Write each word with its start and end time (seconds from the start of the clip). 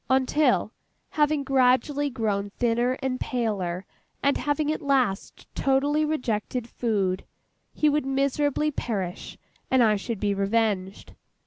Until, 0.09 0.73
having 1.09 1.43
gradually 1.43 2.09
grown 2.09 2.49
thinner 2.49 2.93
and 3.03 3.19
paler, 3.19 3.85
and 4.23 4.35
having 4.35 4.71
at 4.71 4.81
last 4.81 5.45
totally 5.53 6.03
rejected 6.03 6.67
food, 6.67 7.23
he 7.71 7.87
would 7.87 8.07
miserably 8.07 8.71
perish, 8.71 9.37
and 9.69 9.83
I 9.83 9.97
should 9.97 10.19
be 10.19 10.33
revenged. 10.33 11.13